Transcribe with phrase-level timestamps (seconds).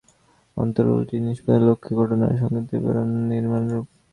[0.57, 3.85] অত্র রুলটি নিষ্পত্তির লক্ষ্যে ঘটনার সংক্ষিপ্ত বিবরণ নিম্নরূপ।